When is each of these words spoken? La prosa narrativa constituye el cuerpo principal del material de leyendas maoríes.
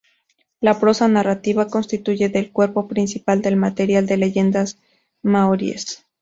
La 0.61 0.79
prosa 0.79 1.07
narrativa 1.07 1.67
constituye 1.67 2.31
el 2.33 2.51
cuerpo 2.51 2.87
principal 2.87 3.43
del 3.43 3.55
material 3.55 4.07
de 4.07 4.17
leyendas 4.17 4.79
maoríes. 5.21 6.03